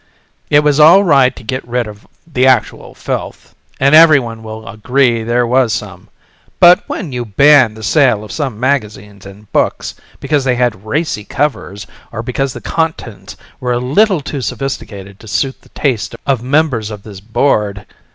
It 0.49 0.61
was 0.61 0.79
all 0.79 1.03
right 1.03 1.35
to 1.35 1.43
get 1.43 1.67
rid 1.67 1.85
of 1.85 2.07
the 2.25 2.47
actual 2.47 2.95
filth... 2.95 3.53
and 3.79 3.93
everyone 3.93 4.41
will 4.41 4.67
agree 4.67 5.23
there 5.23 5.45
was 5.45 5.73
some. 5.73 6.09
But 6.59 6.83
when 6.89 7.11
you 7.11 7.23
banned 7.23 7.77
the 7.77 7.83
sale 7.83 8.23
of 8.23 8.31
some 8.31 8.59
magazines 8.59 9.27
and 9.27 9.51
books 9.51 9.93
because 10.19 10.43
they 10.43 10.55
had 10.55 10.85
racy 10.87 11.23
covers 11.23 11.85
or 12.11 12.23
because 12.23 12.51
the 12.53 12.61
contents 12.61 13.37
were 13.59 13.73
a 13.73 13.77
little 13.77 14.21
too 14.21 14.41
sophisticated 14.41 15.19
to 15.19 15.27
suit 15.27 15.61
the 15.61 15.69
taste 15.69 16.15
of 16.25 16.41
members 16.41 16.89
of 16.89 17.03
this 17.03 17.19
board 17.19 17.85